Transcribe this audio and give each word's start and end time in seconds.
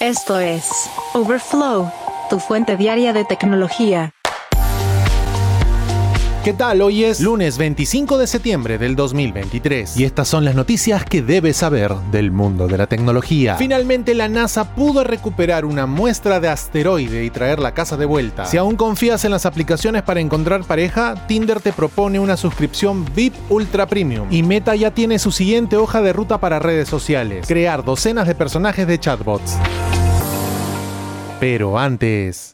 Esto 0.00 0.40
es 0.40 0.88
Overflow, 1.12 1.92
tu 2.30 2.38
fuente 2.38 2.78
diaria 2.78 3.12
de 3.12 3.26
tecnología. 3.26 4.14
¿Qué 6.42 6.54
tal? 6.54 6.80
Hoy 6.80 7.04
es 7.04 7.20
lunes 7.20 7.58
25 7.58 8.16
de 8.16 8.26
septiembre 8.26 8.78
del 8.78 8.96
2023 8.96 9.98
y 9.98 10.04
estas 10.04 10.26
son 10.26 10.46
las 10.46 10.54
noticias 10.54 11.04
que 11.04 11.20
debes 11.20 11.58
saber 11.58 11.94
del 12.10 12.30
mundo 12.30 12.66
de 12.66 12.78
la 12.78 12.86
tecnología. 12.86 13.56
Finalmente 13.56 14.14
la 14.14 14.26
NASA 14.28 14.74
pudo 14.74 15.04
recuperar 15.04 15.66
una 15.66 15.84
muestra 15.84 16.40
de 16.40 16.48
asteroide 16.48 17.22
y 17.26 17.28
traer 17.28 17.58
la 17.58 17.74
casa 17.74 17.98
de 17.98 18.06
vuelta. 18.06 18.46
Si 18.46 18.56
aún 18.56 18.76
confías 18.76 19.26
en 19.26 19.32
las 19.32 19.44
aplicaciones 19.44 20.02
para 20.02 20.20
encontrar 20.20 20.64
pareja, 20.64 21.26
Tinder 21.28 21.60
te 21.60 21.74
propone 21.74 22.18
una 22.18 22.38
suscripción 22.38 23.04
VIP 23.14 23.34
Ultra 23.50 23.84
Premium 23.84 24.26
y 24.30 24.42
Meta 24.42 24.74
ya 24.74 24.92
tiene 24.92 25.18
su 25.18 25.32
siguiente 25.32 25.76
hoja 25.76 26.00
de 26.00 26.14
ruta 26.14 26.40
para 26.40 26.58
redes 26.58 26.88
sociales, 26.88 27.46
crear 27.46 27.84
docenas 27.84 28.26
de 28.26 28.34
personajes 28.34 28.86
de 28.86 28.98
chatbots. 28.98 29.58
Pero 31.40 31.78
antes... 31.78 32.52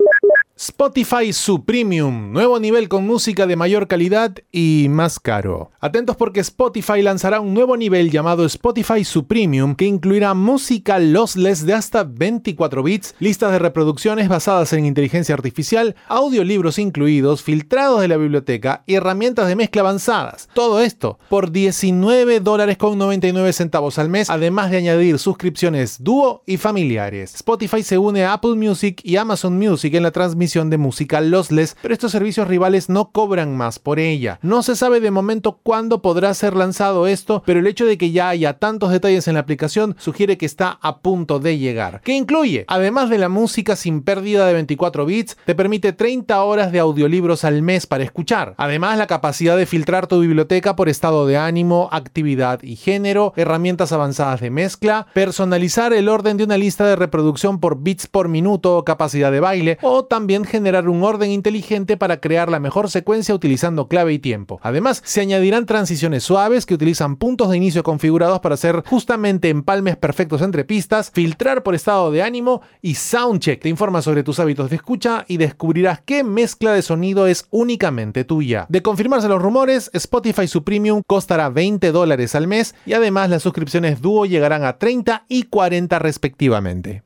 Spotify 0.78 1.32
Premium, 1.64 2.32
nuevo 2.32 2.60
nivel 2.60 2.90
con 2.90 3.06
música 3.06 3.46
de 3.46 3.56
mayor 3.56 3.88
calidad 3.88 4.34
y 4.52 4.88
más 4.90 5.18
caro. 5.18 5.70
Atentos 5.80 6.16
porque 6.16 6.40
Spotify 6.40 7.00
lanzará 7.00 7.40
un 7.40 7.54
nuevo 7.54 7.78
nivel 7.78 8.10
llamado 8.10 8.44
Spotify 8.44 9.02
Premium 9.26 9.74
que 9.74 9.86
incluirá 9.86 10.34
música 10.34 10.98
lossless 10.98 11.64
de 11.64 11.72
hasta 11.72 12.04
24 12.04 12.82
bits, 12.82 13.14
listas 13.20 13.52
de 13.52 13.58
reproducciones 13.58 14.28
basadas 14.28 14.74
en 14.74 14.84
inteligencia 14.84 15.34
artificial, 15.34 15.96
audiolibros 16.08 16.78
incluidos, 16.78 17.42
filtrados 17.42 18.02
de 18.02 18.08
la 18.08 18.18
biblioteca 18.18 18.84
y 18.84 18.96
herramientas 18.96 19.48
de 19.48 19.56
mezcla 19.56 19.80
avanzadas. 19.80 20.50
Todo 20.52 20.82
esto 20.82 21.18
por 21.30 21.52
19 21.52 22.40
dólares 22.40 22.76
con 22.76 22.98
99 22.98 23.54
centavos 23.54 23.98
al 23.98 24.10
mes, 24.10 24.28
además 24.28 24.70
de 24.70 24.76
añadir 24.76 25.18
suscripciones 25.18 26.04
dúo 26.04 26.42
y 26.44 26.58
familiares. 26.58 27.34
Spotify 27.36 27.82
se 27.82 27.96
une 27.96 28.26
a 28.26 28.34
Apple 28.34 28.56
Music 28.56 29.00
y 29.02 29.16
Amazon 29.16 29.58
Music 29.58 29.94
en 29.94 30.02
la 30.02 30.10
transmisión 30.10 30.65
de 30.70 30.78
música 30.78 31.20
lossless, 31.20 31.76
pero 31.82 31.94
estos 31.94 32.12
servicios 32.12 32.48
rivales 32.48 32.88
no 32.88 33.10
cobran 33.10 33.56
más 33.56 33.78
por 33.78 33.98
ella. 33.98 34.38
No 34.42 34.62
se 34.62 34.76
sabe 34.76 35.00
de 35.00 35.10
momento 35.10 35.60
cuándo 35.62 36.02
podrá 36.02 36.32
ser 36.34 36.54
lanzado 36.56 37.06
esto, 37.06 37.42
pero 37.46 37.60
el 37.60 37.66
hecho 37.66 37.86
de 37.86 37.98
que 37.98 38.10
ya 38.10 38.28
haya 38.28 38.58
tantos 38.58 38.90
detalles 38.90 39.28
en 39.28 39.34
la 39.34 39.40
aplicación 39.40 39.96
sugiere 39.98 40.38
que 40.38 40.46
está 40.46 40.78
a 40.82 40.98
punto 40.98 41.38
de 41.38 41.58
llegar. 41.58 42.00
¿Qué 42.02 42.12
incluye? 42.12 42.64
Además 42.68 43.10
de 43.10 43.18
la 43.18 43.28
música 43.28 43.76
sin 43.76 44.02
pérdida 44.02 44.46
de 44.46 44.52
24 44.54 45.06
bits, 45.06 45.36
te 45.44 45.54
permite 45.54 45.92
30 45.92 46.42
horas 46.42 46.72
de 46.72 46.78
audiolibros 46.78 47.44
al 47.44 47.62
mes 47.62 47.86
para 47.86 48.04
escuchar. 48.04 48.54
Además, 48.56 48.98
la 48.98 49.06
capacidad 49.06 49.56
de 49.56 49.66
filtrar 49.66 50.06
tu 50.06 50.20
biblioteca 50.20 50.76
por 50.76 50.88
estado 50.88 51.26
de 51.26 51.36
ánimo, 51.36 51.88
actividad 51.92 52.62
y 52.62 52.76
género, 52.76 53.32
herramientas 53.36 53.92
avanzadas 53.92 54.40
de 54.40 54.50
mezcla, 54.50 55.06
personalizar 55.12 55.92
el 55.92 56.08
orden 56.08 56.36
de 56.36 56.44
una 56.44 56.58
lista 56.58 56.86
de 56.86 56.96
reproducción 56.96 57.60
por 57.60 57.80
bits 57.80 58.06
por 58.06 58.28
minuto 58.28 58.84
capacidad 58.84 59.32
de 59.32 59.40
baile, 59.40 59.78
o 59.82 60.04
también 60.04 60.44
generar 60.56 60.88
un 60.88 61.04
orden 61.04 61.30
inteligente 61.30 61.98
para 61.98 62.18
crear 62.18 62.50
la 62.50 62.60
mejor 62.60 62.90
secuencia 62.90 63.34
utilizando 63.34 63.88
clave 63.88 64.14
y 64.14 64.18
tiempo. 64.18 64.58
Además, 64.62 65.02
se 65.04 65.20
añadirán 65.20 65.66
transiciones 65.66 66.24
suaves 66.24 66.64
que 66.64 66.72
utilizan 66.72 67.16
puntos 67.16 67.50
de 67.50 67.58
inicio 67.58 67.82
configurados 67.82 68.40
para 68.40 68.54
hacer 68.54 68.82
justamente 68.86 69.50
empalmes 69.50 69.96
perfectos 69.98 70.40
entre 70.40 70.64
pistas, 70.64 71.10
filtrar 71.12 71.62
por 71.62 71.74
estado 71.74 72.10
de 72.10 72.22
ánimo 72.22 72.62
y 72.80 72.94
soundcheck. 72.94 73.60
Te 73.60 73.68
informa 73.68 74.00
sobre 74.00 74.22
tus 74.22 74.40
hábitos 74.40 74.70
de 74.70 74.76
escucha 74.76 75.26
y 75.28 75.36
descubrirás 75.36 76.00
qué 76.00 76.24
mezcla 76.24 76.72
de 76.72 76.80
sonido 76.80 77.26
es 77.26 77.46
únicamente 77.50 78.24
tuya. 78.24 78.64
De 78.70 78.80
confirmarse 78.80 79.28
los 79.28 79.42
rumores, 79.42 79.90
Spotify 79.92 80.48
Su 80.48 80.64
Premium 80.64 81.02
costará 81.06 81.50
20 81.50 81.92
dólares 81.92 82.34
al 82.34 82.46
mes 82.46 82.74
y 82.86 82.94
además 82.94 83.28
las 83.28 83.42
suscripciones 83.42 84.00
dúo 84.00 84.24
llegarán 84.24 84.64
a 84.64 84.78
30 84.78 85.26
y 85.28 85.42
40 85.44 85.98
respectivamente. 85.98 87.02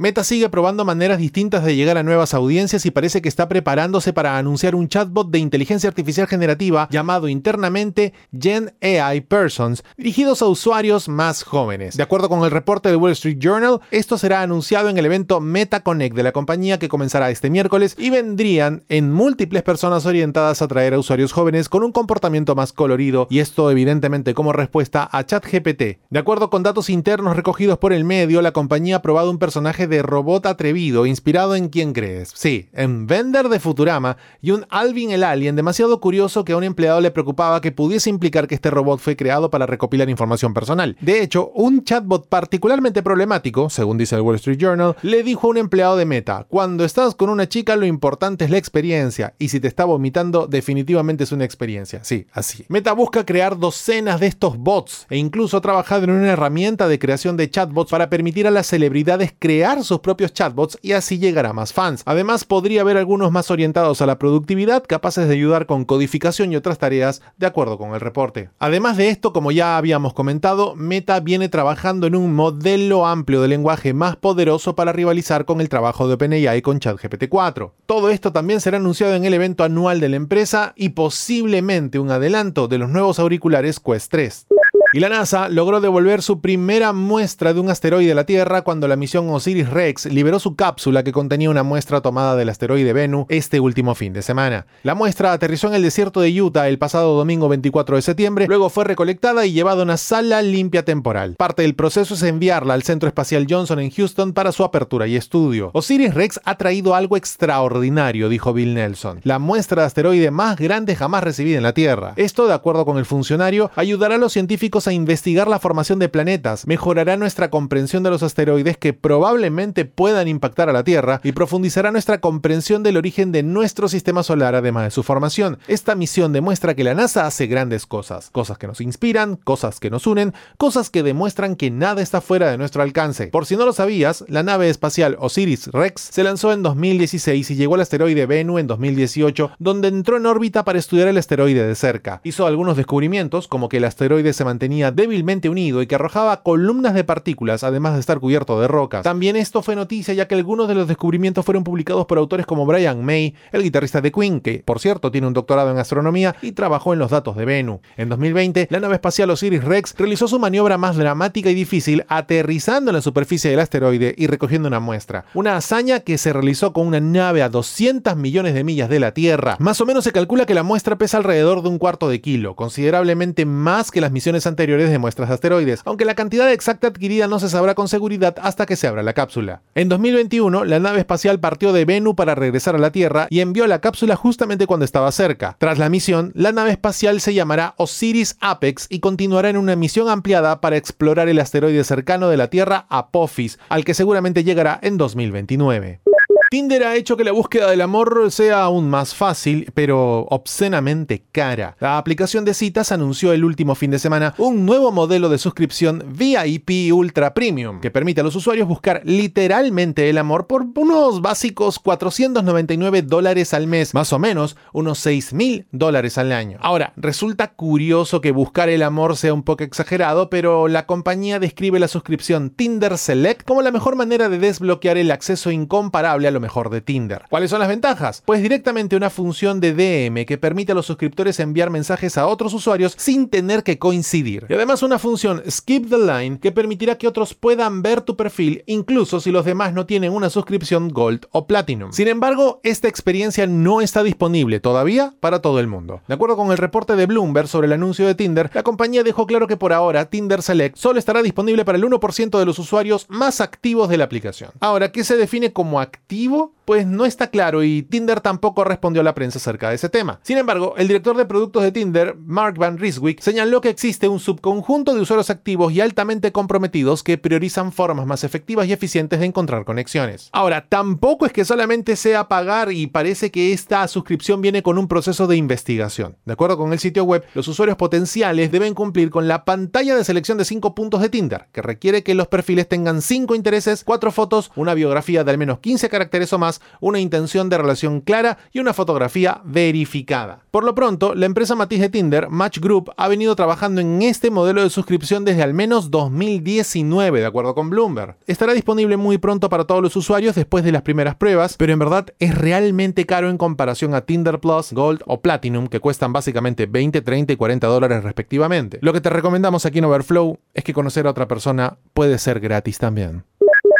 Meta 0.00 0.22
sigue 0.22 0.48
probando 0.48 0.84
maneras 0.84 1.18
distintas 1.18 1.64
de 1.64 1.74
llegar 1.74 1.98
a 1.98 2.04
nuevas 2.04 2.32
audiencias 2.32 2.86
y 2.86 2.92
parece 2.92 3.20
que 3.20 3.28
está 3.28 3.48
preparándose 3.48 4.12
para 4.12 4.38
anunciar 4.38 4.76
un 4.76 4.86
chatbot 4.86 5.28
de 5.28 5.40
inteligencia 5.40 5.88
artificial 5.88 6.28
generativa 6.28 6.86
llamado 6.88 7.26
internamente 7.26 8.12
Gen 8.32 8.72
AI 8.80 9.22
Persons, 9.22 9.82
dirigidos 9.96 10.40
a 10.40 10.46
usuarios 10.46 11.08
más 11.08 11.42
jóvenes. 11.42 11.96
De 11.96 12.04
acuerdo 12.04 12.28
con 12.28 12.44
el 12.44 12.52
reporte 12.52 12.88
del 12.88 12.98
Wall 12.98 13.10
Street 13.10 13.38
Journal, 13.40 13.80
esto 13.90 14.18
será 14.18 14.42
anunciado 14.42 14.88
en 14.88 14.98
el 14.98 15.06
evento 15.06 15.40
Meta 15.40 15.82
Connect 15.82 16.14
de 16.14 16.22
la 16.22 16.30
compañía 16.30 16.78
que 16.78 16.88
comenzará 16.88 17.32
este 17.32 17.50
miércoles 17.50 17.96
y 17.98 18.10
vendrían 18.10 18.84
en 18.88 19.12
múltiples 19.12 19.64
personas 19.64 20.06
orientadas 20.06 20.62
a 20.62 20.66
atraer 20.66 20.94
a 20.94 21.00
usuarios 21.00 21.32
jóvenes 21.32 21.68
con 21.68 21.82
un 21.82 21.90
comportamiento 21.90 22.54
más 22.54 22.72
colorido 22.72 23.26
y 23.30 23.40
esto 23.40 23.68
evidentemente 23.68 24.32
como 24.32 24.52
respuesta 24.52 25.08
a 25.10 25.26
ChatGPT. 25.26 25.98
De 26.08 26.18
acuerdo 26.20 26.50
con 26.50 26.62
datos 26.62 26.88
internos 26.88 27.34
recogidos 27.34 27.78
por 27.78 27.92
el 27.92 28.04
medio, 28.04 28.42
la 28.42 28.52
compañía 28.52 28.94
ha 28.94 29.02
probado 29.02 29.32
un 29.32 29.38
personaje 29.38 29.87
de 29.88 30.02
robot 30.02 30.46
atrevido 30.46 31.06
inspirado 31.06 31.54
en 31.54 31.68
quién 31.68 31.92
crees. 31.92 32.30
Sí, 32.34 32.68
en 32.72 33.06
Vender 33.06 33.48
de 33.48 33.60
Futurama 33.60 34.16
y 34.40 34.52
un 34.52 34.66
Alvin 34.70 35.10
el 35.10 35.24
Alien 35.24 35.56
demasiado 35.56 36.00
curioso 36.00 36.44
que 36.44 36.52
a 36.52 36.56
un 36.56 36.64
empleado 36.64 37.00
le 37.00 37.10
preocupaba 37.10 37.60
que 37.60 37.72
pudiese 37.72 38.10
implicar 38.10 38.46
que 38.46 38.54
este 38.54 38.70
robot 38.70 39.00
fue 39.00 39.16
creado 39.16 39.50
para 39.50 39.66
recopilar 39.66 40.08
información 40.08 40.54
personal. 40.54 40.96
De 41.00 41.22
hecho, 41.22 41.50
un 41.54 41.84
chatbot 41.84 42.28
particularmente 42.28 43.02
problemático, 43.02 43.70
según 43.70 43.98
dice 43.98 44.16
el 44.16 44.22
Wall 44.22 44.36
Street 44.36 44.58
Journal, 44.58 44.96
le 45.02 45.22
dijo 45.22 45.46
a 45.46 45.50
un 45.50 45.56
empleado 45.56 45.96
de 45.96 46.04
Meta, 46.04 46.46
cuando 46.48 46.84
estás 46.84 47.14
con 47.14 47.30
una 47.30 47.48
chica 47.48 47.76
lo 47.76 47.86
importante 47.86 48.44
es 48.44 48.50
la 48.50 48.58
experiencia 48.58 49.34
y 49.38 49.48
si 49.48 49.60
te 49.60 49.68
está 49.68 49.84
vomitando 49.84 50.46
definitivamente 50.46 51.24
es 51.24 51.32
una 51.32 51.44
experiencia. 51.44 52.00
Sí, 52.04 52.26
así. 52.32 52.64
Meta 52.68 52.92
busca 52.92 53.24
crear 53.24 53.58
docenas 53.58 54.20
de 54.20 54.26
estos 54.26 54.58
bots 54.58 55.06
e 55.10 55.16
incluso 55.16 55.56
ha 55.56 55.60
trabajado 55.60 56.04
en 56.04 56.10
una 56.10 56.32
herramienta 56.32 56.88
de 56.88 56.98
creación 56.98 57.36
de 57.36 57.50
chatbots 57.50 57.90
para 57.90 58.10
permitir 58.10 58.46
a 58.46 58.50
las 58.50 58.66
celebridades 58.66 59.34
crear 59.38 59.77
sus 59.84 60.00
propios 60.00 60.32
chatbots 60.32 60.78
y 60.82 60.92
así 60.92 61.18
llegar 61.18 61.46
a 61.46 61.52
más 61.52 61.72
fans. 61.72 62.02
Además, 62.04 62.44
podría 62.44 62.82
haber 62.82 62.96
algunos 62.96 63.32
más 63.32 63.50
orientados 63.50 64.00
a 64.02 64.06
la 64.06 64.18
productividad, 64.18 64.84
capaces 64.86 65.28
de 65.28 65.34
ayudar 65.34 65.66
con 65.66 65.84
codificación 65.84 66.52
y 66.52 66.56
otras 66.56 66.78
tareas, 66.78 67.22
de 67.36 67.46
acuerdo 67.46 67.78
con 67.78 67.94
el 67.94 68.00
reporte. 68.00 68.50
Además 68.58 68.96
de 68.96 69.08
esto, 69.08 69.32
como 69.32 69.52
ya 69.52 69.76
habíamos 69.76 70.14
comentado, 70.14 70.74
Meta 70.76 71.20
viene 71.20 71.48
trabajando 71.48 72.06
en 72.06 72.16
un 72.16 72.34
modelo 72.34 73.06
amplio 73.06 73.40
de 73.40 73.48
lenguaje 73.48 73.94
más 73.94 74.16
poderoso 74.16 74.74
para 74.74 74.92
rivalizar 74.92 75.44
con 75.44 75.60
el 75.60 75.68
trabajo 75.68 76.08
de 76.08 76.14
OpenAI 76.14 76.62
con 76.62 76.80
ChatGPT 76.80 77.28
4. 77.28 77.74
Todo 77.86 78.10
esto 78.10 78.32
también 78.32 78.60
será 78.60 78.78
anunciado 78.78 79.14
en 79.14 79.24
el 79.24 79.34
evento 79.34 79.64
anual 79.64 80.00
de 80.00 80.08
la 80.08 80.16
empresa 80.16 80.72
y 80.76 80.90
posiblemente 80.90 81.98
un 81.98 82.10
adelanto 82.10 82.68
de 82.68 82.78
los 82.78 82.90
nuevos 82.90 83.18
auriculares 83.18 83.80
Quest 83.80 84.10
3. 84.10 84.46
Y 84.94 85.00
la 85.00 85.10
NASA 85.10 85.50
logró 85.50 85.82
devolver 85.82 86.22
su 86.22 86.40
primera 86.40 86.94
muestra 86.94 87.52
de 87.52 87.60
un 87.60 87.68
asteroide 87.68 88.12
a 88.12 88.14
la 88.14 88.24
Tierra 88.24 88.62
cuando 88.62 88.88
la 88.88 88.96
misión 88.96 89.28
Osiris-Rex 89.28 90.06
liberó 90.06 90.38
su 90.38 90.56
cápsula 90.56 91.04
que 91.04 91.12
contenía 91.12 91.50
una 91.50 91.62
muestra 91.62 92.00
tomada 92.00 92.36
del 92.36 92.48
asteroide 92.48 92.94
Bennu 92.94 93.26
este 93.28 93.60
último 93.60 93.94
fin 93.94 94.14
de 94.14 94.22
semana. 94.22 94.64
La 94.84 94.94
muestra 94.94 95.34
aterrizó 95.34 95.68
en 95.68 95.74
el 95.74 95.82
desierto 95.82 96.22
de 96.22 96.40
Utah 96.40 96.68
el 96.68 96.78
pasado 96.78 97.18
domingo 97.18 97.50
24 97.50 97.96
de 97.96 98.02
septiembre, 98.02 98.46
luego 98.48 98.70
fue 98.70 98.84
recolectada 98.84 99.44
y 99.44 99.52
llevada 99.52 99.82
a 99.82 99.84
una 99.84 99.98
sala 99.98 100.40
limpia 100.40 100.86
temporal. 100.86 101.34
Parte 101.36 101.60
del 101.60 101.74
proceso 101.74 102.14
es 102.14 102.22
enviarla 102.22 102.72
al 102.72 102.82
Centro 102.82 103.08
Espacial 103.08 103.46
Johnson 103.46 103.80
en 103.80 103.90
Houston 103.90 104.32
para 104.32 104.52
su 104.52 104.64
apertura 104.64 105.06
y 105.06 105.16
estudio. 105.16 105.70
Osiris-Rex 105.74 106.40
ha 106.46 106.56
traído 106.56 106.94
algo 106.94 107.18
extraordinario, 107.18 108.30
dijo 108.30 108.54
Bill 108.54 108.72
Nelson, 108.72 109.20
la 109.24 109.38
muestra 109.38 109.82
de 109.82 109.86
asteroide 109.88 110.30
más 110.30 110.58
grande 110.58 110.96
jamás 110.96 111.22
recibida 111.22 111.58
en 111.58 111.64
la 111.64 111.74
Tierra. 111.74 112.14
Esto, 112.16 112.46
de 112.46 112.54
acuerdo 112.54 112.86
con 112.86 112.96
el 112.96 113.04
funcionario, 113.04 113.70
ayudará 113.76 114.14
a 114.14 114.18
los 114.18 114.32
científicos 114.32 114.77
a 114.86 114.92
investigar 114.92 115.48
la 115.48 115.58
formación 115.58 115.98
de 115.98 116.08
planetas, 116.08 116.66
mejorará 116.66 117.16
nuestra 117.16 117.50
comprensión 117.50 118.02
de 118.02 118.10
los 118.10 118.22
asteroides 118.22 118.76
que 118.76 118.92
probablemente 118.92 119.84
puedan 119.84 120.28
impactar 120.28 120.68
a 120.68 120.72
la 120.72 120.84
Tierra 120.84 121.20
y 121.24 121.32
profundizará 121.32 121.90
nuestra 121.90 122.20
comprensión 122.20 122.82
del 122.82 122.96
origen 122.96 123.32
de 123.32 123.42
nuestro 123.42 123.88
sistema 123.88 124.22
solar 124.22 124.54
además 124.54 124.84
de 124.84 124.90
su 124.90 125.02
formación. 125.02 125.58
Esta 125.66 125.94
misión 125.94 126.32
demuestra 126.32 126.74
que 126.74 126.84
la 126.84 126.94
NASA 126.94 127.26
hace 127.26 127.46
grandes 127.46 127.86
cosas, 127.86 128.30
cosas 128.30 128.58
que 128.58 128.66
nos 128.66 128.80
inspiran, 128.80 129.36
cosas 129.36 129.80
que 129.80 129.90
nos 129.90 130.06
unen, 130.06 130.34
cosas 130.56 130.90
que 130.90 131.02
demuestran 131.02 131.56
que 131.56 131.70
nada 131.70 132.02
está 132.02 132.20
fuera 132.20 132.50
de 132.50 132.58
nuestro 132.58 132.82
alcance. 132.82 133.28
Por 133.28 133.46
si 133.46 133.56
no 133.56 133.64
lo 133.64 133.72
sabías, 133.72 134.24
la 134.28 134.42
nave 134.42 134.68
espacial 134.68 135.16
Osiris-Rex 135.18 136.00
se 136.12 136.22
lanzó 136.22 136.52
en 136.52 136.62
2016 136.62 137.50
y 137.50 137.54
llegó 137.56 137.74
al 137.74 137.80
asteroide 137.80 138.26
Bennu 138.26 138.58
en 138.58 138.66
2018, 138.66 139.52
donde 139.58 139.88
entró 139.88 140.16
en 140.16 140.26
órbita 140.26 140.64
para 140.64 140.78
estudiar 140.78 141.08
el 141.08 141.16
asteroide 141.16 141.66
de 141.66 141.74
cerca. 141.74 142.20
Hizo 142.24 142.46
algunos 142.46 142.76
descubrimientos, 142.76 143.48
como 143.48 143.68
que 143.68 143.78
el 143.78 143.84
asteroide 143.84 144.32
se 144.32 144.44
mantenía 144.44 144.67
débilmente 144.68 145.48
unido 145.48 145.82
y 145.82 145.86
que 145.86 145.94
arrojaba 145.94 146.42
columnas 146.42 146.94
de 146.94 147.04
partículas, 147.04 147.64
además 147.64 147.94
de 147.94 148.00
estar 148.00 148.20
cubierto 148.20 148.60
de 148.60 148.68
rocas. 148.68 149.02
También 149.02 149.36
esto 149.36 149.62
fue 149.62 149.76
noticia 149.76 150.14
ya 150.14 150.28
que 150.28 150.34
algunos 150.34 150.68
de 150.68 150.74
los 150.74 150.88
descubrimientos 150.88 151.44
fueron 151.44 151.64
publicados 151.64 152.06
por 152.06 152.18
autores 152.18 152.46
como 152.46 152.66
Brian 152.66 153.04
May, 153.04 153.34
el 153.52 153.62
guitarrista 153.62 154.00
de 154.00 154.12
Queen, 154.12 154.40
que 154.40 154.62
por 154.64 154.80
cierto 154.80 155.10
tiene 155.10 155.26
un 155.26 155.32
doctorado 155.32 155.70
en 155.70 155.78
astronomía 155.78 156.36
y 156.42 156.52
trabajó 156.52 156.92
en 156.92 156.98
los 156.98 157.10
datos 157.10 157.36
de 157.36 157.44
Bennu. 157.44 157.80
En 157.96 158.08
2020, 158.08 158.68
la 158.70 158.80
nave 158.80 158.94
espacial 158.94 159.30
Osiris-Rex 159.30 159.94
realizó 159.96 160.28
su 160.28 160.38
maniobra 160.38 160.78
más 160.78 160.96
dramática 160.96 161.50
y 161.50 161.54
difícil 161.54 162.04
aterrizando 162.08 162.90
en 162.90 162.96
la 162.96 163.02
superficie 163.02 163.50
del 163.50 163.60
asteroide 163.60 164.14
y 164.16 164.26
recogiendo 164.26 164.68
una 164.68 164.80
muestra. 164.80 165.24
Una 165.34 165.56
hazaña 165.56 166.00
que 166.00 166.18
se 166.18 166.32
realizó 166.32 166.72
con 166.72 166.86
una 166.86 167.00
nave 167.00 167.42
a 167.42 167.48
200 167.48 168.16
millones 168.16 168.54
de 168.54 168.64
millas 168.64 168.88
de 168.88 169.00
la 169.00 169.12
Tierra. 169.12 169.56
Más 169.58 169.80
o 169.80 169.86
menos 169.86 170.04
se 170.04 170.12
calcula 170.12 170.46
que 170.46 170.54
la 170.54 170.62
muestra 170.62 170.96
pesa 170.96 171.16
alrededor 171.18 171.62
de 171.62 171.68
un 171.68 171.78
cuarto 171.78 172.08
de 172.08 172.20
kilo, 172.20 172.54
considerablemente 172.54 173.44
más 173.46 173.90
que 173.90 174.00
las 174.00 174.12
misiones 174.12 174.46
anteriores 174.46 174.57
anteriores 174.58 174.90
de 174.90 174.98
muestras 174.98 175.28
de 175.28 175.34
asteroides, 175.34 175.82
aunque 175.84 176.04
la 176.04 176.16
cantidad 176.16 176.50
exacta 176.50 176.88
adquirida 176.88 177.28
no 177.28 177.38
se 177.38 177.48
sabrá 177.48 177.76
con 177.76 177.86
seguridad 177.86 178.34
hasta 178.42 178.66
que 178.66 178.74
se 178.74 178.88
abra 178.88 179.04
la 179.04 179.12
cápsula. 179.12 179.62
En 179.76 179.88
2021, 179.88 180.64
la 180.64 180.80
nave 180.80 180.98
espacial 180.98 181.38
partió 181.38 181.72
de 181.72 181.84
Bennu 181.84 182.16
para 182.16 182.34
regresar 182.34 182.74
a 182.74 182.78
la 182.78 182.90
Tierra 182.90 183.28
y 183.30 183.38
envió 183.38 183.68
la 183.68 183.80
cápsula 183.80 184.16
justamente 184.16 184.66
cuando 184.66 184.84
estaba 184.84 185.12
cerca. 185.12 185.54
Tras 185.60 185.78
la 185.78 185.88
misión, 185.88 186.32
la 186.34 186.50
nave 186.50 186.72
espacial 186.72 187.20
se 187.20 187.34
llamará 187.34 187.74
Osiris 187.76 188.36
Apex 188.40 188.88
y 188.90 188.98
continuará 188.98 189.48
en 189.48 189.58
una 189.58 189.76
misión 189.76 190.08
ampliada 190.08 190.60
para 190.60 190.76
explorar 190.76 191.28
el 191.28 191.38
asteroide 191.38 191.84
cercano 191.84 192.28
de 192.28 192.36
la 192.36 192.50
Tierra, 192.50 192.86
Apophis, 192.88 193.60
al 193.68 193.84
que 193.84 193.94
seguramente 193.94 194.42
llegará 194.42 194.80
en 194.82 194.98
2029. 194.98 196.00
Tinder 196.50 196.82
ha 196.84 196.96
hecho 196.96 197.18
que 197.18 197.24
la 197.24 197.32
búsqueda 197.32 197.70
del 197.70 197.82
amor 197.82 198.30
sea 198.30 198.62
aún 198.62 198.88
más 198.88 199.14
fácil, 199.14 199.70
pero 199.74 200.20
obscenamente 200.30 201.22
cara. 201.30 201.76
La 201.78 201.98
aplicación 201.98 202.46
de 202.46 202.54
citas 202.54 202.90
anunció 202.90 203.34
el 203.34 203.44
último 203.44 203.74
fin 203.74 203.90
de 203.90 203.98
semana 203.98 204.34
un 204.38 204.64
nuevo 204.64 204.90
modelo 204.90 205.28
de 205.28 205.36
suscripción 205.36 206.02
VIP 206.08 206.90
Ultra 206.90 207.34
Premium 207.34 207.80
que 207.80 207.90
permite 207.90 208.22
a 208.22 208.24
los 208.24 208.34
usuarios 208.34 208.66
buscar 208.66 209.02
literalmente 209.04 210.08
el 210.08 210.16
amor 210.16 210.46
por 210.46 210.64
unos 210.74 211.20
básicos 211.20 211.78
499 211.78 213.02
dólares 213.02 213.52
al 213.52 213.66
mes, 213.66 213.92
más 213.92 214.14
o 214.14 214.18
menos 214.18 214.56
unos 214.72 214.98
6 215.00 215.34
mil 215.34 215.66
dólares 215.70 216.16
al 216.16 216.32
año. 216.32 216.56
Ahora, 216.62 216.94
resulta 216.96 217.48
curioso 217.48 218.22
que 218.22 218.32
buscar 218.32 218.70
el 218.70 218.82
amor 218.82 219.18
sea 219.18 219.34
un 219.34 219.42
poco 219.42 219.64
exagerado, 219.64 220.30
pero 220.30 220.66
la 220.66 220.86
compañía 220.86 221.38
describe 221.40 221.78
la 221.78 221.88
suscripción 221.88 222.48
Tinder 222.48 222.96
Select 222.96 223.46
como 223.46 223.60
la 223.60 223.70
mejor 223.70 223.96
manera 223.96 224.30
de 224.30 224.38
desbloquear 224.38 224.96
el 224.96 225.10
acceso 225.10 225.50
incomparable 225.50 226.26
a 226.26 226.37
mejor 226.40 226.70
de 226.70 226.80
Tinder. 226.80 227.24
¿Cuáles 227.28 227.50
son 227.50 227.60
las 227.60 227.68
ventajas? 227.68 228.22
Pues 228.24 228.42
directamente 228.42 228.96
una 228.96 229.10
función 229.10 229.60
de 229.60 229.74
DM 229.74 230.24
que 230.24 230.38
permite 230.38 230.72
a 230.72 230.74
los 230.74 230.86
suscriptores 230.86 231.40
enviar 231.40 231.70
mensajes 231.70 232.18
a 232.18 232.26
otros 232.26 232.54
usuarios 232.54 232.94
sin 232.96 233.28
tener 233.28 233.62
que 233.62 233.78
coincidir. 233.78 234.46
Y 234.48 234.54
además 234.54 234.82
una 234.82 234.98
función 234.98 235.42
Skip 235.48 235.88
the 235.88 235.98
Line 235.98 236.38
que 236.38 236.52
permitirá 236.52 236.98
que 236.98 237.08
otros 237.08 237.34
puedan 237.34 237.82
ver 237.82 238.00
tu 238.00 238.16
perfil 238.16 238.62
incluso 238.66 239.20
si 239.20 239.30
los 239.30 239.44
demás 239.44 239.72
no 239.72 239.86
tienen 239.86 240.12
una 240.12 240.30
suscripción 240.30 240.88
Gold 240.88 241.26
o 241.30 241.46
Platinum. 241.46 241.92
Sin 241.92 242.08
embargo, 242.08 242.60
esta 242.62 242.88
experiencia 242.88 243.46
no 243.46 243.80
está 243.80 244.02
disponible 244.02 244.60
todavía 244.60 245.14
para 245.20 245.40
todo 245.40 245.60
el 245.60 245.66
mundo. 245.66 246.00
De 246.08 246.14
acuerdo 246.14 246.36
con 246.36 246.50
el 246.50 246.58
reporte 246.58 246.96
de 246.96 247.06
Bloomberg 247.06 247.48
sobre 247.48 247.66
el 247.66 247.72
anuncio 247.72 248.06
de 248.06 248.14
Tinder, 248.14 248.50
la 248.54 248.62
compañía 248.62 249.02
dejó 249.02 249.26
claro 249.26 249.46
que 249.46 249.56
por 249.56 249.72
ahora 249.72 250.10
Tinder 250.10 250.42
Select 250.42 250.76
solo 250.76 250.98
estará 250.98 251.22
disponible 251.22 251.64
para 251.64 251.78
el 251.78 251.84
1% 251.84 252.38
de 252.38 252.46
los 252.46 252.58
usuarios 252.58 253.06
más 253.08 253.40
activos 253.40 253.88
de 253.88 253.96
la 253.96 254.04
aplicación. 254.04 254.50
Ahora, 254.60 254.92
¿qué 254.92 255.04
se 255.04 255.16
define 255.16 255.52
como 255.52 255.80
activo? 255.80 256.27
Pues 256.64 256.86
no 256.86 257.06
está 257.06 257.30
claro 257.30 257.62
y 257.62 257.82
Tinder 257.82 258.20
tampoco 258.20 258.62
respondió 258.62 259.00
a 259.00 259.04
la 259.04 259.14
prensa 259.14 259.38
acerca 259.38 259.70
de 259.70 259.76
ese 259.76 259.88
tema. 259.88 260.20
Sin 260.22 260.36
embargo, 260.36 260.74
el 260.76 260.86
director 260.86 261.16
de 261.16 261.24
productos 261.24 261.62
de 261.62 261.72
Tinder, 261.72 262.14
Mark 262.16 262.58
Van 262.58 262.76
Ryswick, 262.76 263.20
señaló 263.20 263.62
que 263.62 263.70
existe 263.70 264.06
un 264.06 264.20
subconjunto 264.20 264.94
de 264.94 265.00
usuarios 265.00 265.30
activos 265.30 265.72
y 265.72 265.80
altamente 265.80 266.30
comprometidos 266.30 267.02
que 267.02 267.16
priorizan 267.16 267.72
formas 267.72 268.04
más 268.04 268.22
efectivas 268.22 268.66
y 268.66 268.74
eficientes 268.74 269.20
de 269.20 269.26
encontrar 269.26 269.64
conexiones. 269.64 270.28
Ahora, 270.32 270.66
tampoco 270.68 271.24
es 271.24 271.32
que 271.32 271.46
solamente 271.46 271.96
sea 271.96 272.28
pagar 272.28 272.70
y 272.70 272.86
parece 272.86 273.30
que 273.30 273.54
esta 273.54 273.88
suscripción 273.88 274.42
viene 274.42 274.62
con 274.62 274.76
un 274.76 274.88
proceso 274.88 275.26
de 275.26 275.36
investigación. 275.36 276.16
De 276.26 276.34
acuerdo 276.34 276.58
con 276.58 276.74
el 276.74 276.78
sitio 276.78 277.04
web, 277.04 277.24
los 277.32 277.48
usuarios 277.48 277.78
potenciales 277.78 278.52
deben 278.52 278.74
cumplir 278.74 279.08
con 279.08 279.26
la 279.26 279.46
pantalla 279.46 279.96
de 279.96 280.04
selección 280.04 280.36
de 280.36 280.44
5 280.44 280.74
puntos 280.74 281.00
de 281.00 281.08
Tinder, 281.08 281.46
que 281.52 281.62
requiere 281.62 282.02
que 282.02 282.14
los 282.14 282.28
perfiles 282.28 282.68
tengan 282.68 283.00
5 283.00 283.34
intereses, 283.34 283.84
4 283.84 284.12
fotos, 284.12 284.50
una 284.54 284.74
biografía 284.74 285.24
de 285.24 285.30
al 285.30 285.38
menos 285.38 285.60
15 285.60 285.88
caracteres 285.88 286.17
más, 286.38 286.60
una 286.80 287.00
intención 287.00 287.48
de 287.48 287.58
relación 287.58 288.00
clara 288.00 288.38
y 288.52 288.58
una 288.58 288.74
fotografía 288.74 289.40
verificada. 289.44 290.40
Por 290.50 290.64
lo 290.64 290.74
pronto, 290.74 291.14
la 291.14 291.26
empresa 291.26 291.54
matiz 291.54 291.80
de 291.80 291.88
Tinder, 291.88 292.28
Match 292.30 292.58
Group, 292.58 292.92
ha 292.96 293.08
venido 293.08 293.36
trabajando 293.36 293.80
en 293.80 294.02
este 294.02 294.30
modelo 294.30 294.62
de 294.62 294.70
suscripción 294.70 295.24
desde 295.24 295.42
al 295.42 295.54
menos 295.54 295.90
2019, 295.90 297.20
de 297.20 297.26
acuerdo 297.26 297.54
con 297.54 297.70
Bloomberg. 297.70 298.16
Estará 298.26 298.52
disponible 298.54 298.96
muy 298.96 299.18
pronto 299.18 299.48
para 299.48 299.64
todos 299.64 299.82
los 299.82 299.96
usuarios 299.96 300.34
después 300.34 300.64
de 300.64 300.72
las 300.72 300.82
primeras 300.82 301.16
pruebas, 301.16 301.56
pero 301.56 301.72
en 301.72 301.78
verdad 301.78 302.06
es 302.18 302.36
realmente 302.36 303.06
caro 303.06 303.30
en 303.30 303.38
comparación 303.38 303.94
a 303.94 304.02
Tinder 304.02 304.40
Plus, 304.40 304.72
Gold 304.72 305.02
o 305.06 305.20
Platinum, 305.20 305.68
que 305.68 305.80
cuestan 305.80 306.12
básicamente 306.12 306.66
20, 306.66 307.02
30 307.02 307.32
y 307.32 307.36
40 307.36 307.66
dólares 307.66 308.02
respectivamente. 308.02 308.78
Lo 308.82 308.92
que 308.92 309.00
te 309.00 309.10
recomendamos 309.10 309.66
aquí 309.66 309.78
en 309.78 309.84
Overflow 309.84 310.38
es 310.54 310.64
que 310.64 310.74
conocer 310.74 311.06
a 311.06 311.10
otra 311.10 311.28
persona 311.28 311.78
puede 311.92 312.18
ser 312.18 312.40
gratis 312.40 312.78
también. 312.78 313.24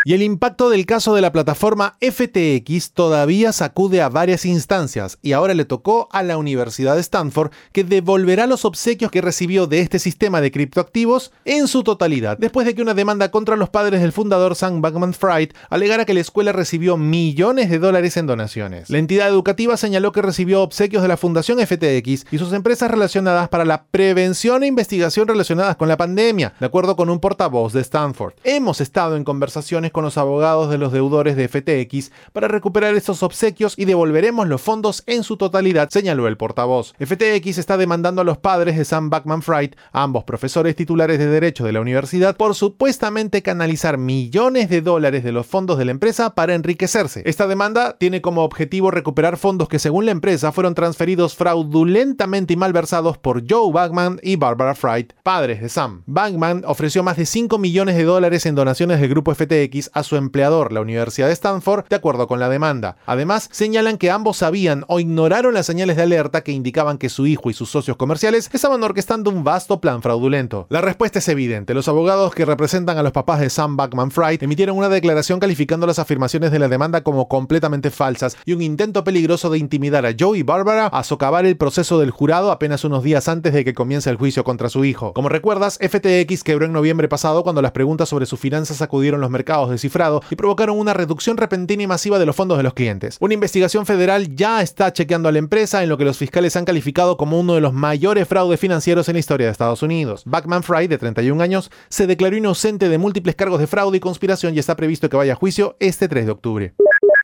Y 0.09 0.15
el 0.15 0.23
impacto 0.23 0.71
del 0.71 0.87
caso 0.87 1.15
de 1.15 1.21
la 1.21 1.33
plataforma 1.33 1.99
FTX 2.01 2.93
todavía 2.93 3.53
sacude 3.53 4.01
a 4.01 4.09
varias 4.09 4.47
instancias 4.47 5.19
y 5.21 5.33
ahora 5.33 5.53
le 5.53 5.67
tocó 5.67 6.09
a 6.13 6.23
la 6.23 6.39
Universidad 6.39 6.95
de 6.95 7.03
Stanford 7.03 7.51
que 7.73 7.85
devolverá 7.85 8.47
los 8.47 8.65
obsequios 8.65 9.11
que 9.11 9.21
recibió 9.21 9.67
de 9.67 9.81
este 9.81 9.99
sistema 9.99 10.41
de 10.41 10.51
criptoactivos 10.51 11.31
en 11.45 11.69
su 11.69 11.83
totalidad, 11.83 12.39
después 12.39 12.67
de 12.67 12.75
que 12.75 12.81
una 12.81 12.95
demanda 12.95 13.31
contra 13.31 13.55
los 13.57 13.69
padres 13.69 14.01
del 14.01 14.13
fundador 14.13 14.55
Sam 14.55 14.81
Bankman-Fried 14.81 15.51
alegara 15.69 16.07
que 16.07 16.15
la 16.15 16.21
escuela 16.21 16.53
recibió 16.53 16.97
millones 16.97 17.69
de 17.69 17.79
dólares 17.79 18.17
en 18.17 18.29
donaciones. 18.29 18.89
La 18.89 18.97
entidad 18.97 19.29
educativa 19.29 19.77
señaló 19.77 20.13
que 20.13 20.23
recibió 20.23 20.63
obsequios 20.63 21.03
de 21.03 21.09
la 21.09 21.19
Fundación 21.19 21.59
FTX 21.59 22.25
y 22.31 22.39
sus 22.39 22.55
empresas 22.55 22.91
relacionadas 22.91 23.51
para 23.51 23.67
la 23.67 23.85
prevención 23.85 24.63
e 24.63 24.69
investigación 24.69 25.29
relacionadas 25.29 25.77
con 25.77 25.87
la 25.87 25.99
pandemia, 25.99 26.55
de 26.59 26.65
acuerdo 26.65 26.97
con 26.97 27.11
un 27.11 27.21
portavoz 27.21 27.75
de 27.75 27.83
Stanford. 27.83 28.33
Hemos 28.43 28.81
estado 28.81 29.15
en 29.15 29.25
conversaciones 29.25 29.93
con 29.98 29.98
con 29.99 30.05
los 30.05 30.17
abogados 30.17 30.71
de 30.71 30.79
los 30.79 30.93
deudores 30.93 31.35
de 31.35 31.49
FTX 31.49 32.13
para 32.33 32.47
recuperar 32.47 32.95
estos 32.95 33.25
obsequios 33.25 33.75
y 33.77 33.85
devolveremos 33.85 34.47
los 34.47 34.63
fondos 34.63 35.03
en 35.09 35.25
su 35.25 35.37
totalidad, 35.37 35.91
señaló 35.91 36.29
el 36.29 36.37
portavoz. 36.37 36.95
FTX 37.01 37.59
está 37.59 37.77
demandando 37.77 38.21
a 38.21 38.25
los 38.25 38.39
padres 38.39 38.77
de 38.77 38.85
Sam 38.85 39.11
Backman 39.11 39.43
Fried, 39.43 39.73
ambos 39.91 40.23
profesores 40.23 40.77
titulares 40.77 41.19
de 41.19 41.27
Derecho 41.27 41.65
de 41.65 41.73
la 41.73 41.81
universidad, 41.81 42.37
por 42.37 42.55
supuestamente 42.55 43.43
canalizar 43.43 43.99
millones 43.99 44.69
de 44.69 44.83
dólares 44.83 45.25
de 45.25 45.33
los 45.33 45.49
fondos 45.49 45.79
de 45.79 45.87
la 45.87 45.91
empresa 45.91 46.37
para 46.37 46.55
enriquecerse. 46.55 47.25
Esta 47.27 47.49
demanda 47.49 47.97
tiene 47.99 48.21
como 48.21 48.45
objetivo 48.45 48.93
recuperar 48.93 49.37
fondos 49.37 49.69
que 49.69 49.81
según 49.81 50.07
la 50.07 50.13
empresa 50.13 50.53
fueron 50.53 50.77
transferidos 50.77 51.35
fraudulentamente 51.35 52.53
y 52.53 52.57
malversados 52.57 53.19
por 53.19 53.43
Joe 53.51 53.73
Backman 53.73 54.21
y 54.23 54.37
Barbara 54.37 54.77
Fried, 54.77 55.07
padres 55.25 55.61
de 55.61 55.69
Sam. 55.69 56.05
Backman 56.07 56.63
ofreció 56.69 57.03
más 57.03 57.17
de 57.17 57.27
5 57.27 57.59
millones 57.59 57.97
de 57.97 58.05
dólares 58.05 58.47
en 58.47 58.55
donaciones 58.55 59.01
del 59.01 59.11
grupo 59.11 59.35
FTX 59.35 59.78
a 59.95 60.03
su 60.03 60.17
empleador, 60.17 60.73
la 60.73 60.81
Universidad 60.81 61.29
de 61.29 61.33
Stanford, 61.33 61.87
de 61.89 61.97
acuerdo 61.97 62.27
con 62.27 62.41
la 62.41 62.49
demanda. 62.49 62.97
Además, 63.07 63.49
señalan 63.53 63.99
que 63.99 64.11
ambos 64.11 64.39
sabían 64.39 64.85
o 64.89 65.01
ignoraron 65.01 65.55
las 65.55 65.67
señales 65.67 65.97
de 65.97 66.03
alerta 66.03 66.43
que 66.43 66.53
indicaban 66.53 66.99
que 66.99 67.09
su 67.09 67.27
hijo 67.27 67.51
y 67.51 67.55
sus 67.55 67.71
socios 67.71 67.97
comerciales 67.97 68.51
estaban 68.53 68.83
orquestando 68.83 69.31
un 69.31 69.45
vasto 69.45 69.81
plan 69.81 70.03
fraudulento. 70.03 70.67
La 70.71 70.81
respuesta 70.81 71.19
es 71.19 71.29
evidente. 71.29 71.75
Los 71.75 71.89
abogados 71.89 72.35
que 72.35 72.45
representan 72.45 72.99
a 72.99 73.03
los 73.03 73.13
papás 73.13 73.41
de 73.41 73.51
Sam 73.51 73.77
Backman 73.77 74.11
Fried 74.11 74.43
emitieron 74.43 74.77
una 74.77 74.89
declaración 74.89 75.41
calificando 75.41 75.87
las 75.87 75.99
afirmaciones 75.99 76.51
de 76.51 76.59
la 76.59 76.69
demanda 76.69 77.03
como 77.03 77.29
completamente 77.29 77.91
falsas 77.91 78.37
y 78.45 78.53
un 78.53 78.63
intento 78.63 79.05
peligroso 79.05 79.51
de 79.51 79.59
intimidar 79.59 80.07
a 80.07 80.15
Joe 80.19 80.39
y 80.39 80.43
Barbara 80.43 80.87
a 80.87 81.05
socavar 81.05 81.47
el 81.47 81.57
proceso 81.57 81.99
del 81.99 82.11
jurado 82.11 82.51
apenas 82.51 82.85
unos 82.85 83.03
días 83.03 83.29
antes 83.29 83.53
de 83.53 83.65
que 83.65 83.75
comience 83.75 84.11
el 84.11 84.17
juicio 84.17 84.45
contra 84.45 84.69
su 84.69 84.85
hijo. 84.85 85.13
Como 85.13 85.29
recuerdas, 85.29 85.79
FTX 85.81 86.43
quebró 86.45 86.65
en 86.65 86.73
noviembre 86.73 87.09
pasado 87.09 87.43
cuando 87.43 87.63
las 87.63 87.73
preguntas 87.73 88.09
sobre 88.09 88.27
sus 88.27 88.41
finanzas 88.41 88.79
sacudieron 88.79 89.21
los 89.21 89.31
mercados 89.31 89.68
cifrado 89.77 90.23
y 90.31 90.37
provocaron 90.37 90.79
una 90.79 90.95
reducción 90.95 91.37
repentina 91.37 91.83
y 91.83 91.87
masiva 91.87 92.19
de 92.19 92.25
los 92.25 92.35
fondos 92.35 92.57
de 92.57 92.63
los 92.63 92.73
clientes. 92.73 93.19
Una 93.21 93.35
investigación 93.35 93.85
federal 93.85 94.35
ya 94.35 94.63
está 94.63 94.91
chequeando 94.93 95.29
a 95.29 95.33
la 95.33 95.39
empresa 95.39 95.83
en 95.83 95.91
lo 95.91 95.99
que 95.99 96.07
los 96.07 96.17
fiscales 96.17 96.57
han 96.57 96.65
calificado 96.65 97.17
como 97.17 97.39
uno 97.39 97.55
de 97.55 97.61
los 97.61 97.75
mayores 97.75 98.27
fraudes 98.27 98.61
financieros 98.61 99.09
en 99.09 99.17
la 99.17 99.21
historia 99.21 99.47
de 99.47 99.53
Estados 99.53 99.83
Unidos. 99.83 100.23
Backman 100.25 100.63
Fry, 100.63 100.87
de 100.87 100.97
31 100.97 101.43
años, 101.43 101.71
se 101.89 102.07
declaró 102.07 102.37
inocente 102.37 102.89
de 102.89 102.99
múltiples 102.99 103.35
cargos 103.35 103.61
de 103.61 103.67
fraude 103.67 103.99
y 103.99 104.01
conspiración 104.01 104.55
y 104.55 104.59
está 104.59 104.77
previsto 104.77 105.09
que 105.11 105.17
vaya 105.17 105.33
a 105.33 105.37
juicio 105.37 105.77
este 105.81 106.09
3 106.09 106.27
de 106.27 106.33
octubre. 106.33 106.75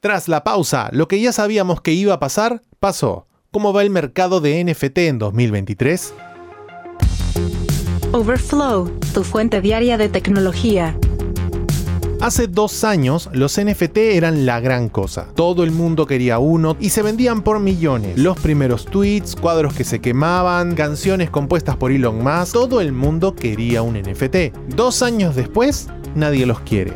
Tras 0.03 0.29
la 0.29 0.45
pausa, 0.45 0.91
lo 0.93 1.09
que 1.09 1.21
ya 1.21 1.33
sabíamos 1.33 1.81
que 1.81 1.93
iba 1.93 2.13
a 2.13 2.21
pasar, 2.21 2.61
pasó. 2.79 3.27
¿Cómo 3.51 3.73
va 3.73 3.83
el 3.83 3.91
mercado 3.91 4.41
de 4.41 4.63
NFT 4.65 4.99
en 4.99 5.19
2023? 5.19 6.13
Overflow, 8.13 8.91
tu 9.15 9.25
fuente 9.25 9.61
diaria 9.61 9.97
de 9.97 10.09
tecnología. 10.09 10.97
Hace 12.25 12.47
dos 12.47 12.85
años 12.85 13.29
los 13.35 13.61
NFT 13.61 13.99
eran 13.99 14.47
la 14.47 14.59
gran 14.59 14.89
cosa. 14.89 15.29
Todo 15.35 15.63
el 15.63 15.73
mundo 15.73 16.07
quería 16.07 16.39
uno 16.39 16.75
y 16.81 16.89
se 16.89 17.03
vendían 17.03 17.43
por 17.43 17.61
millones. 17.61 18.17
Los 18.17 18.41
primeros 18.41 18.87
tweets, 18.87 19.37
cuadros 19.37 19.75
que 19.75 19.85
se 19.85 20.01
quemaban, 20.01 20.75
canciones 20.75 21.29
compuestas 21.29 21.77
por 21.77 21.93
Elon 21.93 22.25
Musk, 22.25 22.55
todo 22.55 22.81
el 22.81 22.93
mundo 22.93 23.35
quería 23.35 23.83
un 23.83 24.01
NFT. 24.01 24.57
Dos 24.75 25.03
años 25.03 25.37
después, 25.37 25.89
nadie 26.15 26.47
los 26.47 26.61
quiere. 26.61 26.95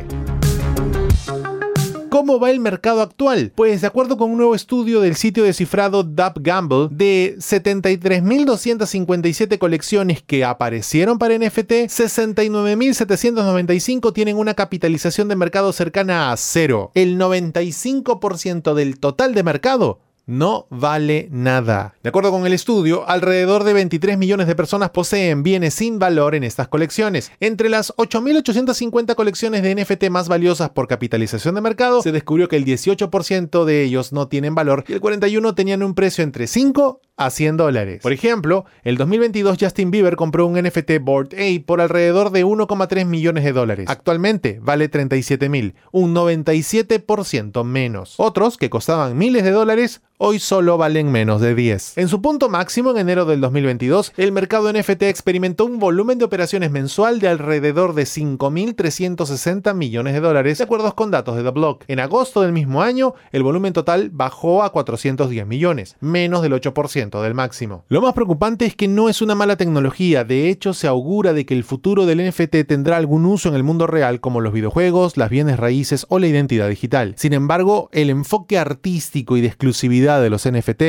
¿Cómo 2.29 2.41
va 2.41 2.51
el 2.51 2.59
mercado 2.59 3.01
actual? 3.01 3.51
Pues 3.55 3.81
de 3.81 3.87
acuerdo 3.87 4.15
con 4.15 4.29
un 4.29 4.37
nuevo 4.37 4.53
estudio 4.53 5.01
del 5.01 5.15
sitio 5.15 5.43
de 5.43 5.51
cifrado 5.51 6.03
Dub 6.03 6.33
Gamble, 6.35 6.87
de 6.91 7.33
73.257 7.39 9.57
colecciones 9.57 10.21
que 10.21 10.45
aparecieron 10.45 11.17
para 11.17 11.35
NFT, 11.35 11.89
69.795 11.89 14.13
tienen 14.13 14.37
una 14.37 14.53
capitalización 14.53 15.27
de 15.27 15.37
mercado 15.37 15.73
cercana 15.73 16.31
a 16.31 16.37
cero. 16.37 16.91
El 16.93 17.17
95% 17.17 18.75
del 18.75 18.99
total 18.99 19.33
de 19.33 19.41
mercado 19.41 19.97
no 20.29 20.67
vale 20.69 21.27
nada. 21.31 21.95
De 22.03 22.09
acuerdo 22.09 22.29
con 22.29 22.45
el 22.45 22.53
estudio, 22.53 23.09
alrededor 23.09 23.63
de 23.63 23.73
23 23.73 24.15
millones 24.15 24.45
de 24.45 24.55
personas 24.55 24.91
poseen 24.91 25.41
bienes 25.41 25.73
sin 25.73 25.97
valor 25.97 26.35
en 26.35 26.43
estas 26.43 26.67
colecciones. 26.67 27.31
Entre 27.39 27.67
las 27.67 27.95
8.850 27.95 29.15
colecciones 29.15 29.63
de 29.63 29.73
NFT 29.73 30.09
más 30.11 30.27
valiosas 30.27 30.69
por 30.69 30.87
capitalización 30.87 31.55
de 31.55 31.61
mercado, 31.61 32.03
se 32.03 32.11
descubrió 32.11 32.47
que 32.47 32.57
el 32.57 32.65
18% 32.65 33.65
de 33.65 33.83
ellos 33.83 34.13
no 34.13 34.27
tienen 34.27 34.53
valor 34.53 34.83
y 34.87 34.93
el 34.93 35.01
41% 35.01 35.55
tenían 35.55 35.81
un 35.81 35.95
precio 35.95 36.23
entre 36.23 36.45
5 36.45 37.01
a 37.19 37.29
100 37.29 37.57
dólares. 37.57 37.99
Por 38.01 38.13
ejemplo, 38.13 38.65
el 38.83 38.95
2022 38.97 39.57
Justin 39.59 39.91
Bieber 39.91 40.15
compró 40.15 40.47
un 40.47 40.59
NFT 40.59 40.99
Board 41.01 41.29
A 41.35 41.65
por 41.65 41.81
alrededor 41.81 42.31
de 42.31 42.45
1,3 42.45 43.05
millones 43.05 43.43
de 43.43 43.51
dólares. 43.51 43.85
Actualmente 43.89 44.59
vale 44.61 44.87
37 44.87 45.49
mil, 45.49 45.75
un 45.91 46.15
97% 46.15 47.63
menos. 47.65 48.15
Otros, 48.17 48.57
que 48.57 48.69
costaban 48.69 49.17
miles 49.17 49.43
de 49.43 49.51
dólares, 49.51 50.01
hoy 50.17 50.39
solo 50.39 50.77
valen 50.77 51.11
menos 51.11 51.41
de 51.41 51.55
10. 51.55 51.97
En 51.97 52.07
su 52.07 52.21
punto 52.21 52.47
máximo, 52.47 52.91
en 52.91 52.97
enero 52.97 53.25
del 53.25 53.41
2022, 53.41 54.13
el 54.15 54.31
mercado 54.31 54.71
NFT 54.71 55.03
experimentó 55.03 55.65
un 55.65 55.77
volumen 55.77 56.19
de 56.19 56.25
operaciones 56.25 56.71
mensual 56.71 57.19
de 57.19 57.27
alrededor 57.27 57.95
de 57.95 58.03
5.360 58.03 59.73
millones 59.73 60.13
de 60.13 60.19
dólares, 60.21 60.57
de 60.57 60.63
acuerdo 60.63 60.95
con 60.95 61.11
datos 61.11 61.35
de 61.35 61.43
The 61.43 61.51
Block. 61.51 61.83
En 61.87 61.99
agosto 61.99 62.41
del 62.41 62.53
mismo 62.53 62.81
año, 62.81 63.13
el 63.33 63.43
volumen 63.43 63.73
total 63.73 64.09
bajó 64.09 64.63
a 64.63 64.71
410 64.71 65.45
millones, 65.45 65.97
menos 65.99 66.41
del 66.41 66.53
8% 66.53 67.08
del 67.17 67.33
máximo. 67.33 67.83
Lo 67.89 68.01
más 68.01 68.13
preocupante 68.13 68.65
es 68.65 68.75
que 68.75 68.87
no 68.87 69.09
es 69.09 69.21
una 69.21 69.35
mala 69.35 69.57
tecnología, 69.57 70.23
de 70.23 70.49
hecho 70.49 70.73
se 70.73 70.87
augura 70.87 71.33
de 71.33 71.45
que 71.45 71.55
el 71.55 71.63
futuro 71.63 72.05
del 72.05 72.25
NFT 72.27 72.67
tendrá 72.67 72.97
algún 72.97 73.25
uso 73.25 73.49
en 73.49 73.55
el 73.55 73.63
mundo 73.63 73.87
real 73.87 74.21
como 74.21 74.41
los 74.41 74.53
videojuegos, 74.53 75.17
las 75.17 75.29
bienes 75.29 75.57
raíces 75.57 76.05
o 76.09 76.19
la 76.19 76.27
identidad 76.27 76.69
digital. 76.69 77.15
Sin 77.17 77.33
embargo, 77.33 77.89
el 77.91 78.09
enfoque 78.09 78.57
artístico 78.57 79.35
y 79.35 79.41
de 79.41 79.47
exclusividad 79.47 80.21
de 80.21 80.29
los 80.29 80.49
NFT 80.49 80.83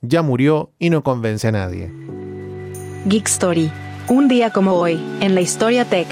ya 0.00 0.22
murió 0.22 0.72
y 0.78 0.90
no 0.90 1.02
convence 1.02 1.48
a 1.48 1.52
nadie. 1.52 1.92
Geek 3.06 3.26
Story. 3.28 3.70
Un 4.08 4.28
día 4.28 4.50
como 4.50 4.72
hoy, 4.72 5.00
en 5.20 5.34
la 5.34 5.40
historia 5.40 5.84
tech. 5.84 6.06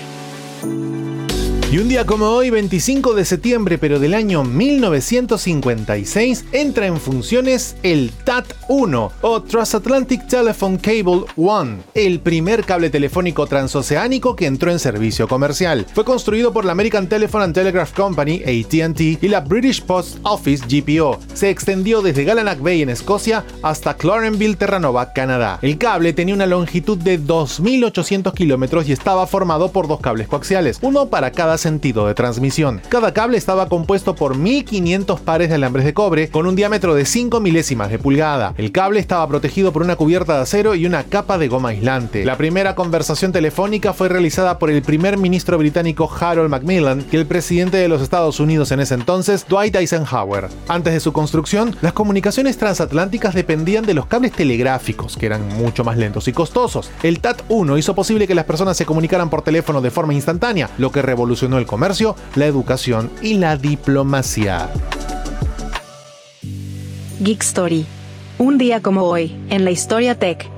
Y 1.75 1.79
un 1.79 1.89
día 1.89 2.07
como 2.07 2.27
hoy, 2.27 2.51
25 2.51 3.15
de 3.15 3.25
septiembre, 3.25 3.79
pero 3.79 3.99
del 3.99 4.15
año 4.15 4.45
1956, 4.45 6.45
entra 6.53 6.87
en 6.87 7.01
funciones 7.01 7.75
el 7.83 8.13
TAT-1 8.25 9.11
o 9.21 9.43
Transatlantic 9.43 10.29
Telephone 10.29 10.79
Cable 10.79 11.25
1, 11.35 11.79
el 11.95 12.21
primer 12.21 12.63
cable 12.63 12.91
telefónico 12.91 13.49
transoceánico 13.49 14.37
que 14.37 14.47
entró 14.47 14.71
en 14.71 14.79
servicio 14.79 15.27
comercial. 15.27 15.85
Fue 15.93 16.05
construido 16.05 16.53
por 16.53 16.65
la 16.65 16.71
American 16.71 17.09
Telephone 17.09 17.43
and 17.43 17.55
Telegraph 17.55 17.93
Company, 17.93 18.41
ATT, 18.45 19.01
y 19.01 19.27
la 19.27 19.41
British 19.41 19.83
Post 19.83 20.19
Office, 20.23 20.65
GPO. 20.69 21.19
Se 21.33 21.51
extendió 21.51 22.03
desde 22.03 22.23
Gallanack 22.23 22.61
Bay 22.61 22.83
en 22.83 22.91
Escocia 22.91 23.45
hasta 23.63 23.97
Clorenville, 23.97 24.55
Terranova, 24.55 25.13
Canadá. 25.13 25.59
El 25.61 25.77
cable 25.79 26.13
tenía 26.13 26.37
una 26.37 26.47
longitud 26.47 26.99
de 26.99 27.19
2.800 27.19 28.33
kilómetros 28.33 28.89
y 28.89 28.93
estaba 28.93 29.27
formado 29.27 29.73
por 29.73 29.89
dos 29.89 29.99
cables 29.99 30.29
coaxiales, 30.29 30.79
uno 30.81 31.07
para 31.07 31.33
cada 31.33 31.59
sentido 31.65 32.07
de 32.07 32.15
transmisión. 32.15 32.83
Cada 32.91 33.15
cable 33.15 33.39
estaba 33.39 33.71
compuesto 33.71 34.15
por 34.15 34.37
1500 34.37 35.21
pares 35.21 35.49
de 35.49 35.55
alambres 35.55 35.87
de 35.87 35.95
cobre 35.95 36.29
con 36.29 36.47
un 36.47 36.55
diámetro 36.55 36.95
de 36.95 37.07
5 37.07 37.41
milésimas 37.41 37.91
de 37.91 37.99
pulgada. 37.99 38.53
El 38.59 38.71
cable 38.71 39.01
estaba 39.01 39.27
protegido 39.27 39.73
por 39.73 39.83
una 39.83 39.97
cubierta 39.97 40.37
de 40.37 40.43
acero 40.43 40.75
y 40.75 40.85
una 40.85 41.05
capa 41.05 41.39
de 41.39 41.49
goma 41.49 41.71
aislante. 41.71 42.25
La 42.25 42.37
primera 42.37 42.75
conversación 42.75 43.33
telefónica 43.33 43.95
fue 43.95 44.11
realizada 44.11 44.59
por 44.59 44.71
el 44.71 44.83
primer 44.83 45.17
ministro 45.17 45.57
británico 45.57 46.11
Harold 46.21 46.51
Macmillan 46.51 47.07
y 47.11 47.17
el 47.17 47.27
presidente 47.27 47.79
de 47.79 47.89
los 47.89 48.03
Estados 48.03 48.41
Unidos 48.41 48.71
en 48.71 48.81
ese 48.81 48.95
entonces, 48.95 49.47
Dwight 49.49 49.75
Eisenhower. 49.75 50.49
Antes 50.69 50.93
de 50.93 51.01
su 51.01 51.15
construcción, 51.15 51.75
las 51.81 51.95
comunicaciones 51.95 52.59
transatlánticas 52.59 53.35
dependían 53.35 53.87
de 53.87 53.95
los 53.95 54.05
cables 54.07 54.33
telegráficos, 54.33 55.17
que 55.17 55.27
eran 55.27 55.49
mucho 55.57 55.83
más 55.83 55.97
lentos 55.97 56.29
y 56.29 56.33
costosos. 56.33 56.91
El 57.03 57.23
TAT-1 57.23 57.79
hizo 57.79 57.95
posible 57.95 58.27
que 58.27 58.35
las 58.35 58.45
personas 58.45 58.77
se 58.77 58.85
comunicaran 58.85 59.31
por 59.31 59.43
teléfono 59.43 59.81
de 59.81 59.91
forma 59.91 60.13
instantánea, 60.13 60.69
lo 60.77 60.93
que 60.93 61.01
revolucionó 61.01 61.54
el 61.59 61.67
comercio, 61.67 62.17
la 62.35 62.47
educación 62.47 63.11
y 63.23 63.35
la 63.35 63.57
diplomacia. 63.57 64.69
Geek 67.21 67.43
Story. 67.43 67.87
Un 68.39 68.59
día 68.59 68.83
como 68.83 69.03
hoy, 69.03 69.37
en 69.49 69.65
la 69.65 69.71
historia 69.71 70.19
tech. 70.19 70.51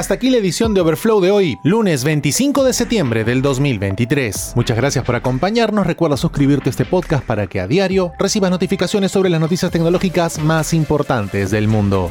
Hasta 0.00 0.14
aquí 0.14 0.30
la 0.30 0.38
edición 0.38 0.72
de 0.72 0.80
Overflow 0.80 1.20
de 1.20 1.30
hoy, 1.30 1.58
lunes 1.62 2.04
25 2.04 2.64
de 2.64 2.72
septiembre 2.72 3.22
del 3.22 3.42
2023. 3.42 4.52
Muchas 4.56 4.76
gracias 4.76 5.04
por 5.04 5.14
acompañarnos. 5.14 5.86
Recuerda 5.86 6.16
suscribirte 6.16 6.68
a 6.68 6.70
este 6.70 6.86
podcast 6.86 7.22
para 7.24 7.48
que 7.48 7.60
a 7.60 7.66
diario 7.66 8.12
recibas 8.18 8.50
notificaciones 8.50 9.12
sobre 9.12 9.28
las 9.28 9.40
noticias 9.40 9.70
tecnológicas 9.70 10.38
más 10.38 10.72
importantes 10.72 11.50
del 11.50 11.68
mundo. 11.68 12.10